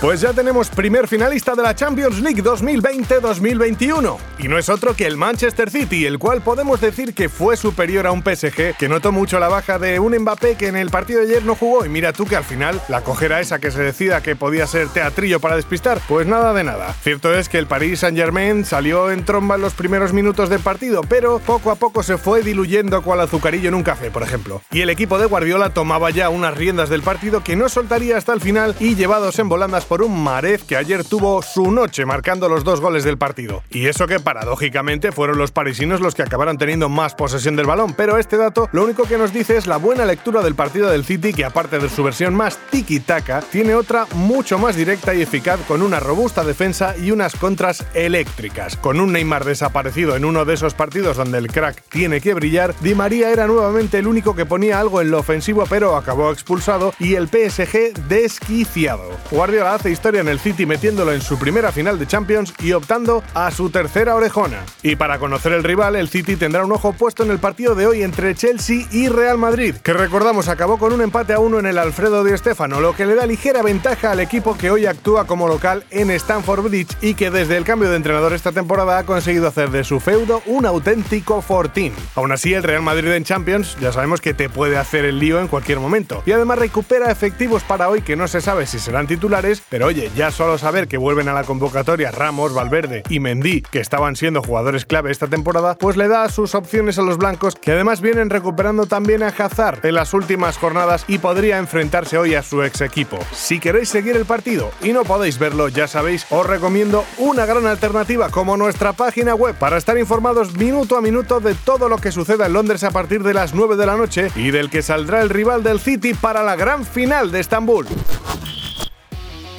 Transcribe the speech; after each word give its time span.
Pues 0.00 0.22
ya 0.22 0.32
tenemos 0.32 0.70
primer 0.70 1.06
finalista 1.06 1.54
de 1.54 1.62
la 1.62 1.74
Champions 1.74 2.20
League 2.20 2.42
2020-2021. 2.42 4.16
Y 4.38 4.48
no 4.48 4.56
es 4.56 4.70
otro 4.70 4.96
que 4.96 5.06
el 5.06 5.18
Manchester 5.18 5.68
City, 5.68 6.06
el 6.06 6.18
cual 6.18 6.40
podemos 6.40 6.80
decir 6.80 7.12
que 7.12 7.28
fue 7.28 7.54
superior 7.54 8.06
a 8.06 8.10
un 8.10 8.22
PSG 8.22 8.78
que 8.78 8.88
notó 8.88 9.12
mucho 9.12 9.38
la 9.38 9.48
baja 9.48 9.78
de 9.78 10.00
un 10.00 10.16
Mbappé 10.16 10.54
que 10.54 10.68
en 10.68 10.76
el 10.76 10.88
partido 10.88 11.20
de 11.20 11.26
ayer 11.26 11.44
no 11.44 11.54
jugó. 11.54 11.84
Y 11.84 11.90
mira 11.90 12.14
tú 12.14 12.24
que 12.24 12.34
al 12.34 12.44
final 12.44 12.80
la 12.88 13.02
cojera 13.02 13.40
esa 13.40 13.58
que 13.58 13.70
se 13.70 13.82
decida 13.82 14.22
que 14.22 14.36
podía 14.36 14.66
ser 14.66 14.88
teatrillo 14.88 15.38
para 15.38 15.56
despistar, 15.56 16.00
pues 16.08 16.26
nada 16.26 16.54
de 16.54 16.64
nada. 16.64 16.94
Cierto 17.02 17.34
es 17.34 17.50
que 17.50 17.58
el 17.58 17.66
Paris 17.66 18.00
Saint-Germain 18.00 18.64
salió 18.64 19.10
en 19.10 19.26
tromba 19.26 19.56
en 19.56 19.60
los 19.60 19.74
primeros 19.74 20.14
minutos 20.14 20.48
del 20.48 20.60
partido, 20.60 21.02
pero 21.10 21.40
poco 21.40 21.70
a 21.70 21.74
poco 21.74 22.02
se 22.02 22.16
fue 22.16 22.42
diluyendo 22.42 23.02
cual 23.02 23.20
azucarillo 23.20 23.68
en 23.68 23.74
un 23.74 23.82
café, 23.82 24.10
por 24.10 24.22
ejemplo. 24.22 24.62
Y 24.70 24.80
el 24.80 24.88
equipo 24.88 25.18
de 25.18 25.26
Guardiola 25.26 25.74
tomaba 25.74 26.08
ya 26.08 26.30
unas 26.30 26.56
riendas 26.56 26.88
del 26.88 27.02
partido 27.02 27.44
que 27.44 27.54
no 27.54 27.68
soltaría 27.68 28.16
hasta 28.16 28.32
el 28.32 28.40
final 28.40 28.74
y 28.80 28.94
llevados 28.94 29.38
en 29.38 29.50
volandas 29.50 29.89
por 29.90 30.02
un 30.02 30.22
Marez 30.22 30.62
que 30.62 30.76
ayer 30.76 31.02
tuvo 31.02 31.42
su 31.42 31.72
noche 31.72 32.06
marcando 32.06 32.48
los 32.48 32.62
dos 32.62 32.80
goles 32.80 33.02
del 33.02 33.18
partido. 33.18 33.64
Y 33.70 33.88
eso 33.88 34.06
que 34.06 34.20
paradójicamente 34.20 35.10
fueron 35.10 35.36
los 35.36 35.50
parisinos 35.50 36.00
los 36.00 36.14
que 36.14 36.22
acabaron 36.22 36.58
teniendo 36.58 36.88
más 36.88 37.16
posesión 37.16 37.56
del 37.56 37.66
balón, 37.66 37.94
pero 37.94 38.16
este 38.16 38.36
dato 38.36 38.68
lo 38.70 38.84
único 38.84 39.02
que 39.02 39.18
nos 39.18 39.32
dice 39.32 39.56
es 39.56 39.66
la 39.66 39.78
buena 39.78 40.04
lectura 40.04 40.42
del 40.42 40.54
partido 40.54 40.88
del 40.88 41.04
City 41.04 41.32
que 41.32 41.44
aparte 41.44 41.80
de 41.80 41.88
su 41.88 42.04
versión 42.04 42.36
más 42.36 42.56
tiki-taka, 42.70 43.42
tiene 43.50 43.74
otra 43.74 44.06
mucho 44.14 44.60
más 44.60 44.76
directa 44.76 45.12
y 45.12 45.22
eficaz 45.22 45.58
con 45.66 45.82
una 45.82 45.98
robusta 45.98 46.44
defensa 46.44 46.94
y 46.96 47.10
unas 47.10 47.34
contras 47.34 47.84
eléctricas. 47.92 48.76
Con 48.76 49.00
un 49.00 49.12
Neymar 49.12 49.44
desaparecido 49.44 50.14
en 50.14 50.24
uno 50.24 50.44
de 50.44 50.54
esos 50.54 50.74
partidos 50.74 51.16
donde 51.16 51.38
el 51.38 51.48
crack 51.48 51.82
tiene 51.88 52.20
que 52.20 52.34
brillar, 52.34 52.76
Di 52.78 52.94
María 52.94 53.32
era 53.32 53.48
nuevamente 53.48 53.98
el 53.98 54.06
único 54.06 54.36
que 54.36 54.46
ponía 54.46 54.78
algo 54.78 55.00
en 55.00 55.10
lo 55.10 55.18
ofensivo 55.18 55.64
pero 55.68 55.96
acabó 55.96 56.30
expulsado 56.30 56.94
y 57.00 57.16
el 57.16 57.26
PSG 57.26 57.92
desquiciado. 58.06 59.02
Guardiola 59.32 59.79
hace 59.80 59.90
historia 59.90 60.20
en 60.20 60.28
el 60.28 60.38
City 60.38 60.66
metiéndolo 60.66 61.10
en 61.10 61.22
su 61.22 61.38
primera 61.38 61.72
final 61.72 61.98
de 61.98 62.06
Champions 62.06 62.52
y 62.58 62.72
optando 62.72 63.24
a 63.32 63.50
su 63.50 63.70
tercera 63.70 64.14
orejona. 64.14 64.58
Y 64.82 64.96
para 64.96 65.18
conocer 65.18 65.52
el 65.52 65.64
rival, 65.64 65.96
el 65.96 66.10
City 66.10 66.36
tendrá 66.36 66.66
un 66.66 66.72
ojo 66.72 66.92
puesto 66.92 67.22
en 67.22 67.30
el 67.30 67.38
partido 67.38 67.74
de 67.74 67.86
hoy 67.86 68.02
entre 68.02 68.34
Chelsea 68.34 68.86
y 68.90 69.08
Real 69.08 69.38
Madrid, 69.38 69.76
que 69.76 69.94
recordamos 69.94 70.48
acabó 70.48 70.76
con 70.76 70.92
un 70.92 71.00
empate 71.00 71.32
a 71.32 71.38
uno 71.38 71.58
en 71.58 71.64
el 71.64 71.78
Alfredo 71.78 72.22
Di 72.24 72.36
Stéfano, 72.36 72.78
lo 72.78 72.94
que 72.94 73.06
le 73.06 73.14
da 73.14 73.24
ligera 73.24 73.62
ventaja 73.62 74.10
al 74.10 74.20
equipo 74.20 74.58
que 74.58 74.70
hoy 74.70 74.84
actúa 74.84 75.26
como 75.26 75.48
local 75.48 75.84
en 75.88 76.10
Stamford 76.10 76.68
Bridge 76.68 76.94
y 77.00 77.14
que 77.14 77.30
desde 77.30 77.56
el 77.56 77.64
cambio 77.64 77.88
de 77.88 77.96
entrenador 77.96 78.34
esta 78.34 78.52
temporada 78.52 78.98
ha 78.98 79.06
conseguido 79.06 79.48
hacer 79.48 79.70
de 79.70 79.84
su 79.84 79.98
feudo 79.98 80.42
un 80.44 80.66
auténtico 80.66 81.40
fortín. 81.40 81.94
Aún 82.16 82.32
así, 82.32 82.52
el 82.52 82.64
Real 82.64 82.82
Madrid 82.82 83.12
en 83.12 83.24
Champions 83.24 83.78
ya 83.80 83.94
sabemos 83.94 84.20
que 84.20 84.34
te 84.34 84.50
puede 84.50 84.76
hacer 84.76 85.06
el 85.06 85.18
lío 85.18 85.40
en 85.40 85.48
cualquier 85.48 85.80
momento 85.80 86.22
y 86.26 86.32
además 86.32 86.58
recupera 86.58 87.10
efectivos 87.10 87.62
para 87.62 87.88
hoy 87.88 88.02
que 88.02 88.14
no 88.14 88.28
se 88.28 88.42
sabe 88.42 88.66
si 88.66 88.78
serán 88.78 89.06
titulares, 89.06 89.62
pero 89.70 89.86
oye, 89.86 90.10
ya 90.16 90.30
solo 90.30 90.58
saber 90.58 90.88
que 90.88 90.98
vuelven 90.98 91.28
a 91.28 91.32
la 91.32 91.44
convocatoria 91.44 92.10
Ramos, 92.10 92.52
Valverde 92.52 93.04
y 93.08 93.20
Mendy, 93.20 93.62
que 93.62 93.80
estaban 93.80 94.16
siendo 94.16 94.42
jugadores 94.42 94.84
clave 94.84 95.12
esta 95.12 95.28
temporada, 95.28 95.76
pues 95.78 95.96
le 95.96 96.08
da 96.08 96.28
sus 96.28 96.54
opciones 96.54 96.98
a 96.98 97.02
los 97.02 97.16
blancos, 97.16 97.54
que 97.54 97.72
además 97.72 98.00
vienen 98.00 98.30
recuperando 98.30 98.86
también 98.86 99.22
a 99.22 99.28
Hazard 99.28 99.86
en 99.86 99.94
las 99.94 100.12
últimas 100.12 100.58
jornadas 100.58 101.04
y 101.06 101.18
podría 101.18 101.58
enfrentarse 101.58 102.18
hoy 102.18 102.34
a 102.34 102.42
su 102.42 102.62
ex 102.62 102.80
equipo. 102.80 103.18
Si 103.32 103.60
queréis 103.60 103.88
seguir 103.88 104.16
el 104.16 104.24
partido 104.24 104.70
y 104.82 104.92
no 104.92 105.04
podéis 105.04 105.38
verlo, 105.38 105.68
ya 105.68 105.86
sabéis, 105.86 106.26
os 106.30 106.46
recomiendo 106.46 107.04
una 107.18 107.46
gran 107.46 107.66
alternativa 107.66 108.28
como 108.30 108.56
nuestra 108.56 108.92
página 108.92 109.34
web 109.34 109.54
para 109.54 109.76
estar 109.76 109.96
informados 109.96 110.56
minuto 110.56 110.96
a 110.96 111.00
minuto 111.00 111.38
de 111.38 111.54
todo 111.54 111.88
lo 111.88 111.98
que 111.98 112.10
suceda 112.10 112.46
en 112.46 112.54
Londres 112.54 112.82
a 112.82 112.90
partir 112.90 113.22
de 113.22 113.34
las 113.34 113.54
9 113.54 113.76
de 113.76 113.86
la 113.86 113.96
noche 113.96 114.28
y 114.34 114.50
del 114.50 114.68
que 114.68 114.82
saldrá 114.82 115.22
el 115.22 115.30
rival 115.30 115.62
del 115.62 115.78
City 115.78 116.14
para 116.14 116.42
la 116.42 116.56
gran 116.56 116.84
final 116.84 117.30
de 117.30 117.40
Estambul. 117.40 117.86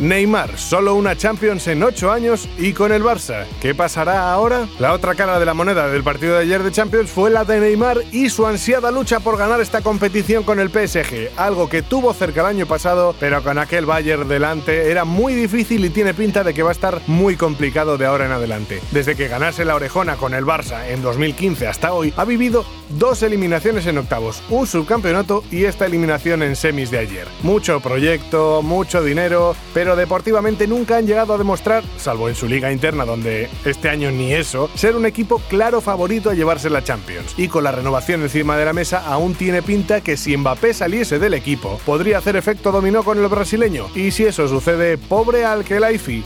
Neymar, 0.02 0.58
solo 0.58 0.96
una 0.96 1.16
Champions 1.16 1.68
en 1.68 1.84
8 1.84 2.12
años 2.12 2.50
y 2.58 2.74
con 2.74 2.92
el 2.92 3.04
Barça. 3.04 3.46
¿Qué 3.62 3.76
pasará 3.76 4.34
ahora? 4.34 4.68
La 4.80 4.94
otra 4.94 5.14
cara 5.14 5.40
de 5.40 5.46
la 5.46 5.54
moneda 5.54 5.88
del 5.90 6.04
partido 6.04 6.34
de 6.34 6.42
ayer 6.42 6.64
de 6.64 6.72
Champions 6.72 7.12
fue 7.12 7.30
la 7.30 7.46
de 7.46 7.60
Neymar 7.60 8.00
y 8.12 8.32
su 8.32 8.48
ansiada 8.48 8.90
lucha 8.90 9.20
por 9.20 9.38
ganar 9.38 9.62
esta 9.62 9.82
competición 9.82 10.44
con 10.44 10.60
el 10.60 10.72
PSG, 10.72 11.30
algo 11.38 11.70
que 11.70 11.84
tuvo 11.84 12.14
cerca 12.14 12.42
el 12.42 12.48
año 12.48 12.66
pasado, 12.66 13.14
pero 13.20 13.44
con 13.44 13.60
aquel 13.60 13.86
Bayern 13.86 14.28
delante 14.28 14.90
era 14.90 15.06
muy 15.06 15.36
difícil 15.36 15.86
y 15.86 15.92
tiene 15.92 16.16
pinta 16.16 16.44
de 16.44 16.56
que 16.56 16.64
va 16.64 16.70
a 16.70 16.74
estar 16.74 17.00
muy 17.06 17.36
complicado 17.36 18.00
de 18.00 18.08
ahora 18.08 18.26
en 18.26 18.32
adelante. 18.32 18.82
Desde 18.90 19.16
que 19.16 19.28
ganase 19.28 19.66
la 19.66 19.76
orejona 19.76 20.16
con 20.16 20.34
el 20.34 20.46
Barça 20.46 20.88
en 20.88 21.04
2015 21.04 21.68
hasta 21.68 21.94
hoy, 21.94 22.12
ha 22.18 22.26
vivido 22.26 22.66
dos 22.90 23.22
eliminaciones 23.22 23.86
en 23.86 24.00
octavos, 24.00 24.42
un 24.50 24.66
subcampeonato 24.66 25.44
y 25.52 25.66
esta 25.66 25.86
eliminación 25.86 26.42
en 26.42 26.56
semis 26.56 26.90
de 26.90 26.98
ayer. 26.98 27.28
Mucho 27.44 27.80
proyecto, 27.82 28.64
mucho 28.64 29.04
dinero, 29.04 29.56
pero 29.76 29.91
deportivamente 29.96 30.68
nunca 30.68 30.98
han 30.98 31.08
llegado 31.08 31.34
a 31.34 31.38
demostrar, 31.38 31.84
salvo 31.98 32.30
en 32.30 32.36
su 32.36 32.48
liga 32.48 32.72
interna 32.72 33.06
donde 33.06 33.50
este 33.66 33.90
año 33.90 34.12
ni 34.12 34.34
eso, 34.34 34.70
ser 34.76 34.96
un 34.96 35.06
equipo 35.06 35.42
claro 35.50 35.82
favorito 35.82 36.30
a 36.30 36.34
llevarse 36.34 36.70
la 36.70 36.84
Champions. 36.84 37.34
Y 37.38 37.48
con 37.48 37.64
la 37.64 37.72
renovación 37.72 38.22
encima 38.22 38.58
de 38.58 38.66
la 38.66 38.74
mesa 38.74 39.04
aún 39.06 39.36
tiene 39.36 39.62
pinta 39.62 40.02
que 40.02 40.18
si 40.18 40.38
Mbappé 40.38 40.74
saliese 40.74 41.18
del 41.18 41.34
equipo, 41.34 41.80
podría 41.86 42.20
hacer 42.20 42.36
efecto 42.36 42.72
dominó 42.72 43.04
con 43.04 43.18
el 43.18 43.28
brasileño. 43.28 43.88
Y 43.96 44.12
si 44.12 44.26
eso 44.26 44.48
sucede, 44.48 44.98
pobre 44.98 45.46
al 45.46 45.66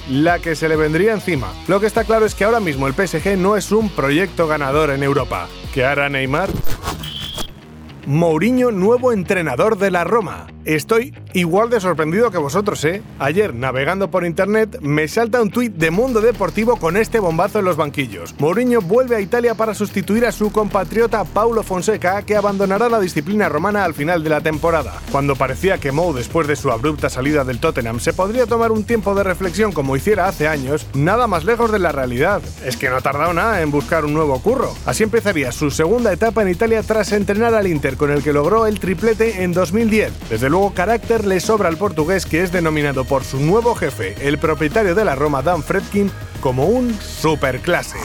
la 0.10 0.40
que 0.40 0.56
se 0.56 0.68
le 0.68 0.76
vendría 0.76 1.14
encima. 1.14 1.54
Lo 1.68 1.80
que 1.80 1.88
está 1.88 2.04
claro 2.04 2.26
es 2.26 2.34
que 2.34 2.46
ahora 2.46 2.60
mismo 2.60 2.88
el 2.88 2.94
PSG 2.94 3.38
no 3.38 3.56
es 3.56 3.72
un 3.72 3.90
proyecto 3.90 4.48
ganador 4.48 4.90
en 4.90 5.04
Europa. 5.04 5.48
¿Qué 5.74 5.86
hará 5.86 6.10
Neymar? 6.10 6.50
Mourinho, 8.06 8.72
nuevo 8.72 9.12
entrenador 9.12 9.78
de 9.78 9.92
la 9.92 10.04
Roma. 10.04 10.48
Estoy 10.66 11.14
igual 11.34 11.70
de 11.70 11.80
sorprendido 11.80 12.32
que 12.32 12.40
vosotros, 12.40 12.84
¿eh? 12.86 13.04
Ayer, 13.20 13.54
navegando 13.54 14.10
por 14.10 14.26
internet, 14.26 14.80
me 14.82 15.08
salta 15.08 15.40
un 15.40 15.52
tuit 15.52 15.72
de 15.76 15.92
Mundo 15.92 16.22
Deportivo 16.22 16.78
con 16.78 16.98
este 16.98 17.20
bombazo 17.20 17.60
en 17.60 17.66
los 17.66 17.78
banquillos. 17.78 18.34
Mourinho 18.40 18.82
vuelve 18.82 19.16
a 19.16 19.22
Italia 19.22 19.54
para 19.54 19.76
sustituir 19.76 20.26
a 20.26 20.32
su 20.32 20.52
compatriota 20.52 21.24
Paulo 21.24 21.62
Fonseca, 21.62 22.24
que 22.24 22.36
abandonará 22.36 22.90
la 22.90 23.00
disciplina 23.00 23.48
romana 23.48 23.86
al 23.86 23.94
final 23.94 24.24
de 24.24 24.32
la 24.32 24.42
temporada. 24.42 24.94
Cuando 25.12 25.36
parecía 25.36 25.78
que 25.78 25.92
Mou, 25.92 26.14
después 26.14 26.48
de 26.48 26.56
su 26.56 26.72
abrupta 26.72 27.12
salida 27.12 27.44
del 27.44 27.60
Tottenham, 27.60 28.00
se 28.00 28.14
podría 28.14 28.48
tomar 28.48 28.72
un 28.72 28.86
tiempo 28.86 29.14
de 29.14 29.24
reflexión 29.24 29.72
como 29.72 29.96
hiciera 29.96 30.28
hace 30.28 30.48
años, 30.48 30.88
nada 30.96 31.28
más 31.28 31.46
lejos 31.46 31.72
de 31.72 31.78
la 31.78 31.92
realidad. 31.92 32.42
Es 32.66 32.76
que 32.76 32.90
no 32.90 32.96
ha 32.96 33.02
tardado 33.02 33.34
nada 33.34 33.62
en 33.62 33.70
buscar 33.70 34.04
un 34.04 34.16
nuevo 34.16 34.42
curro. 34.42 34.74
Así 34.88 35.04
empezaría 35.04 35.52
su 35.52 35.70
segunda 35.70 36.12
etapa 36.12 36.42
en 36.42 36.50
Italia 36.50 36.82
tras 36.82 37.12
entrenar 37.12 37.54
al 37.54 37.68
Inter, 37.68 37.98
con 37.98 38.10
el 38.10 38.24
que 38.24 38.34
logró 38.34 38.66
el 38.66 38.80
triplete 38.80 39.44
en 39.44 39.54
2010. 39.54 40.12
Desde 40.30 40.55
luego 40.56 40.74
carácter 40.74 41.26
le 41.26 41.42
sobra 41.42 41.68
al 41.68 41.76
portugués 41.76 42.26
que 42.26 42.42
es 42.42 42.50
denominado 42.50 43.04
por 43.04 43.26
su 43.26 43.42
nuevo 43.42 43.76
jefe, 43.76 44.16
el 44.26 44.38
propietario 44.38 44.96
de 44.96 45.04
la 45.04 45.14
Roma 45.14 45.42
Dan 45.42 45.62
Fredkin, 45.62 46.10
como 46.40 46.68
un 46.68 46.98
superclase. 47.02 47.98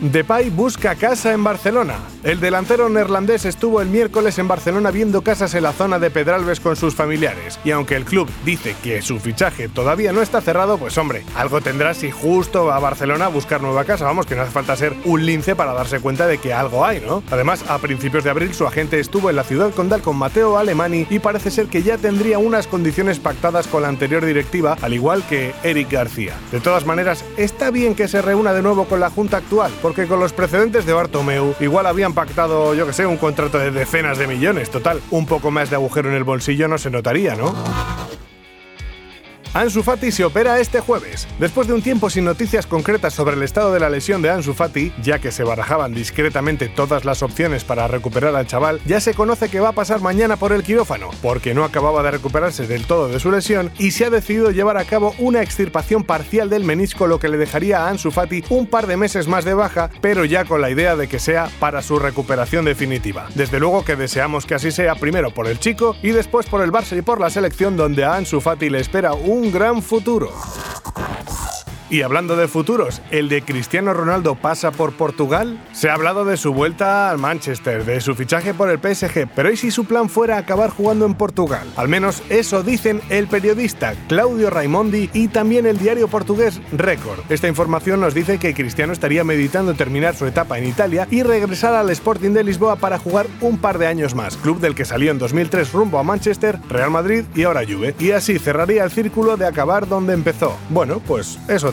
Depay 0.00 0.50
busca 0.50 0.94
casa 0.94 1.32
en 1.32 1.42
Barcelona. 1.42 1.94
El 2.22 2.38
delantero 2.38 2.90
neerlandés 2.90 3.46
estuvo 3.46 3.80
el 3.80 3.88
miércoles 3.88 4.38
en 4.38 4.46
Barcelona 4.46 4.90
viendo 4.90 5.22
casas 5.22 5.54
en 5.54 5.62
la 5.62 5.72
zona 5.72 5.98
de 5.98 6.10
Pedralbes 6.10 6.60
con 6.60 6.76
sus 6.76 6.94
familiares. 6.94 7.58
Y 7.64 7.70
aunque 7.70 7.96
el 7.96 8.04
club 8.04 8.28
dice 8.44 8.76
que 8.82 9.00
su 9.00 9.18
fichaje 9.18 9.70
todavía 9.70 10.12
no 10.12 10.20
está 10.20 10.42
cerrado, 10.42 10.76
pues 10.76 10.98
hombre, 10.98 11.24
algo 11.34 11.62
tendrá 11.62 11.94
si 11.94 12.10
justo 12.10 12.66
va 12.66 12.76
a 12.76 12.80
Barcelona 12.80 13.26
a 13.26 13.28
buscar 13.28 13.62
nueva 13.62 13.84
casa. 13.84 14.04
Vamos, 14.04 14.26
que 14.26 14.34
no 14.34 14.42
hace 14.42 14.50
falta 14.50 14.76
ser 14.76 14.94
un 15.06 15.24
lince 15.24 15.56
para 15.56 15.72
darse 15.72 15.98
cuenta 16.00 16.26
de 16.26 16.36
que 16.36 16.52
algo 16.52 16.84
hay, 16.84 17.00
¿no? 17.00 17.22
Además, 17.30 17.64
a 17.66 17.78
principios 17.78 18.22
de 18.22 18.30
abril 18.30 18.52
su 18.52 18.66
agente 18.66 19.00
estuvo 19.00 19.30
en 19.30 19.36
la 19.36 19.44
ciudad 19.44 19.72
condal 19.72 20.02
con 20.02 20.16
Mateo 20.16 20.58
Alemani 20.58 21.06
y 21.08 21.20
parece 21.20 21.50
ser 21.50 21.68
que 21.68 21.82
ya 21.82 21.96
tendría 21.96 22.38
unas 22.38 22.66
condiciones 22.66 23.18
pactadas 23.18 23.66
con 23.66 23.80
la 23.80 23.88
anterior 23.88 24.26
directiva, 24.26 24.76
al 24.82 24.92
igual 24.92 25.22
que 25.26 25.54
Eric 25.62 25.90
García. 25.90 26.34
De 26.52 26.60
todas 26.60 26.84
maneras, 26.84 27.24
está 27.38 27.70
bien 27.70 27.94
que 27.94 28.08
se 28.08 28.20
reúna 28.20 28.52
de 28.52 28.60
nuevo 28.60 28.84
con 28.84 29.00
la 29.00 29.08
junta 29.08 29.38
actual, 29.38 29.72
porque 29.86 30.08
con 30.08 30.18
los 30.18 30.32
precedentes 30.32 30.84
de 30.84 30.92
Bartomeu 30.92 31.54
igual 31.60 31.86
habían 31.86 32.12
pactado, 32.12 32.74
yo 32.74 32.88
que 32.88 32.92
sé, 32.92 33.06
un 33.06 33.18
contrato 33.18 33.56
de 33.56 33.70
decenas 33.70 34.18
de 34.18 34.26
millones. 34.26 34.68
Total, 34.68 35.00
un 35.12 35.26
poco 35.26 35.52
más 35.52 35.70
de 35.70 35.76
agujero 35.76 36.08
en 36.08 36.16
el 36.16 36.24
bolsillo 36.24 36.66
no 36.66 36.76
se 36.76 36.90
notaría, 36.90 37.36
¿no? 37.36 37.54
Ansu 39.56 39.82
Fati 39.82 40.12
se 40.12 40.22
opera 40.22 40.60
este 40.60 40.80
jueves. 40.80 41.26
Después 41.38 41.66
de 41.66 41.72
un 41.72 41.80
tiempo 41.80 42.10
sin 42.10 42.26
noticias 42.26 42.66
concretas 42.66 43.14
sobre 43.14 43.36
el 43.36 43.42
estado 43.42 43.72
de 43.72 43.80
la 43.80 43.88
lesión 43.88 44.20
de 44.20 44.28
Ansu 44.28 44.52
Fati, 44.52 44.92
ya 45.02 45.18
que 45.18 45.32
se 45.32 45.44
barajaban 45.44 45.94
discretamente 45.94 46.68
todas 46.68 47.06
las 47.06 47.22
opciones 47.22 47.64
para 47.64 47.88
recuperar 47.88 48.36
al 48.36 48.46
chaval, 48.46 48.82
ya 48.84 49.00
se 49.00 49.14
conoce 49.14 49.48
que 49.48 49.60
va 49.60 49.70
a 49.70 49.72
pasar 49.72 50.02
mañana 50.02 50.36
por 50.36 50.52
el 50.52 50.62
quirófano, 50.62 51.08
porque 51.22 51.54
no 51.54 51.64
acababa 51.64 52.02
de 52.02 52.10
recuperarse 52.10 52.66
del 52.66 52.84
todo 52.84 53.08
de 53.08 53.18
su 53.18 53.30
lesión 53.30 53.70
y 53.78 53.92
se 53.92 54.04
ha 54.04 54.10
decidido 54.10 54.50
llevar 54.50 54.76
a 54.76 54.84
cabo 54.84 55.14
una 55.18 55.40
extirpación 55.40 56.04
parcial 56.04 56.50
del 56.50 56.64
menisco, 56.64 57.06
lo 57.06 57.18
que 57.18 57.30
le 57.30 57.38
dejaría 57.38 57.86
a 57.86 57.88
Ansu 57.88 58.10
Fati 58.10 58.44
un 58.50 58.66
par 58.66 58.86
de 58.86 58.98
meses 58.98 59.26
más 59.26 59.46
de 59.46 59.54
baja, 59.54 59.88
pero 60.02 60.26
ya 60.26 60.44
con 60.44 60.60
la 60.60 60.68
idea 60.68 60.96
de 60.96 61.08
que 61.08 61.18
sea 61.18 61.48
para 61.60 61.80
su 61.80 61.98
recuperación 61.98 62.66
definitiva. 62.66 63.28
Desde 63.34 63.58
luego 63.58 63.86
que 63.86 63.96
deseamos 63.96 64.44
que 64.44 64.54
así 64.54 64.70
sea 64.70 64.96
primero 64.96 65.30
por 65.30 65.46
el 65.46 65.58
chico 65.58 65.96
y 66.02 66.10
después 66.10 66.44
por 66.44 66.60
el 66.60 66.72
Barça 66.72 66.98
y 66.98 67.00
por 67.00 67.22
la 67.22 67.30
selección 67.30 67.78
donde 67.78 68.04
a 68.04 68.16
Ansu 68.16 68.42
Fati 68.42 68.68
le 68.68 68.80
espera 68.80 69.14
un 69.14 69.45
gran 69.50 69.82
futuro. 69.82 70.32
Y 71.88 72.02
hablando 72.02 72.34
de 72.34 72.48
futuros, 72.48 73.00
¿el 73.12 73.28
de 73.28 73.42
Cristiano 73.42 73.94
Ronaldo 73.94 74.34
pasa 74.34 74.72
por 74.72 74.94
Portugal? 74.94 75.62
Se 75.72 75.88
ha 75.88 75.94
hablado 75.94 76.24
de 76.24 76.36
su 76.36 76.52
vuelta 76.52 77.08
al 77.08 77.18
Manchester, 77.18 77.84
de 77.84 78.00
su 78.00 78.16
fichaje 78.16 78.54
por 78.54 78.70
el 78.70 78.80
PSG, 78.80 79.28
pero 79.36 79.52
¿y 79.52 79.56
si 79.56 79.70
su 79.70 79.84
plan 79.84 80.08
fuera 80.08 80.36
acabar 80.36 80.70
jugando 80.70 81.06
en 81.06 81.14
Portugal? 81.14 81.72
Al 81.76 81.86
menos 81.86 82.24
eso 82.28 82.64
dicen 82.64 83.00
el 83.08 83.28
periodista 83.28 83.94
Claudio 84.08 84.50
Raimondi 84.50 85.10
y 85.12 85.28
también 85.28 85.64
el 85.64 85.78
diario 85.78 86.08
portugués 86.08 86.60
Record. 86.72 87.20
Esta 87.28 87.46
información 87.46 88.00
nos 88.00 88.14
dice 88.14 88.38
que 88.38 88.52
Cristiano 88.52 88.92
estaría 88.92 89.22
meditando 89.22 89.74
terminar 89.74 90.16
su 90.16 90.26
etapa 90.26 90.58
en 90.58 90.66
Italia 90.66 91.06
y 91.08 91.22
regresar 91.22 91.74
al 91.74 91.90
Sporting 91.90 92.30
de 92.30 92.42
Lisboa 92.42 92.74
para 92.74 92.98
jugar 92.98 93.28
un 93.40 93.58
par 93.58 93.78
de 93.78 93.86
años 93.86 94.16
más, 94.16 94.36
club 94.36 94.58
del 94.58 94.74
que 94.74 94.84
salió 94.84 95.12
en 95.12 95.18
2003 95.18 95.72
rumbo 95.72 96.00
a 96.00 96.02
Manchester, 96.02 96.58
Real 96.68 96.90
Madrid 96.90 97.24
y 97.36 97.44
ahora 97.44 97.62
Juve. 97.64 97.94
Y 98.00 98.10
así 98.10 98.40
cerraría 98.40 98.82
el 98.82 98.90
círculo 98.90 99.36
de 99.36 99.46
acabar 99.46 99.86
donde 99.86 100.14
empezó. 100.14 100.56
Bueno, 100.68 101.00
pues 101.06 101.38
eso 101.46 101.72